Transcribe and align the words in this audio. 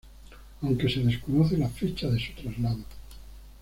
Aunque 0.63 0.89
se 0.89 1.01
desconoce 1.01 1.59
la 1.59 1.69
fecha 1.69 2.09
de 2.09 2.17
su 2.19 2.33
traslado. 2.33 2.83